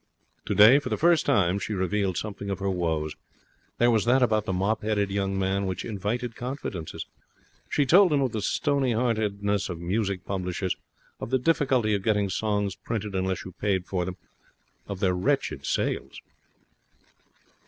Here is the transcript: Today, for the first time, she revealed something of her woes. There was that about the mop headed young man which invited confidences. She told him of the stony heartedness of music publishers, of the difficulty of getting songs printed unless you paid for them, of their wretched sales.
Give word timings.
Today, 0.47 0.79
for 0.79 0.89
the 0.89 0.97
first 0.97 1.27
time, 1.27 1.59
she 1.59 1.73
revealed 1.75 2.17
something 2.17 2.49
of 2.49 2.57
her 2.57 2.71
woes. 2.71 3.13
There 3.77 3.91
was 3.91 4.05
that 4.05 4.23
about 4.23 4.45
the 4.45 4.51
mop 4.51 4.81
headed 4.81 5.11
young 5.11 5.37
man 5.37 5.67
which 5.67 5.85
invited 5.85 6.35
confidences. 6.35 7.05
She 7.69 7.85
told 7.85 8.11
him 8.11 8.19
of 8.19 8.31
the 8.31 8.41
stony 8.41 8.93
heartedness 8.93 9.69
of 9.69 9.79
music 9.79 10.25
publishers, 10.25 10.75
of 11.19 11.29
the 11.29 11.37
difficulty 11.37 11.93
of 11.93 12.01
getting 12.01 12.31
songs 12.31 12.73
printed 12.75 13.13
unless 13.13 13.45
you 13.45 13.51
paid 13.51 13.85
for 13.85 14.03
them, 14.03 14.17
of 14.87 15.01
their 15.01 15.13
wretched 15.13 15.67
sales. 15.67 16.19